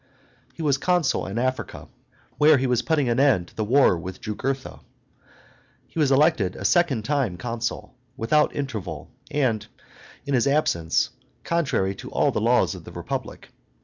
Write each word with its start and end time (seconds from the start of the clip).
He 0.55 0.63
was 0.63 0.79
consul 0.79 1.27
in 1.27 1.37
Africa, 1.37 1.87
where 2.39 2.57
he 2.57 2.65
was 2.65 2.81
putting 2.81 3.07
an 3.07 3.19
end 3.19 3.49
to 3.49 3.55
the 3.55 3.63
war 3.63 3.95
with 3.95 4.19
Jugurtha. 4.19 4.79
He 5.87 5.99
was 5.99 6.09
elected 6.09 6.55
a 6.55 6.65
second 6.65 7.05
time 7.05 7.37
consul, 7.37 7.93
without 8.17 8.55
interval 8.55 9.11
and 9.29 9.67
in 10.25 10.33
his 10.33 10.47
absence, 10.47 11.11
contrary 11.43 11.93
to 11.97 12.09
all 12.09 12.31
the 12.31 12.41
laws 12.41 12.73
of 12.73 12.83
the 12.83 12.91
Republic. 12.91 13.49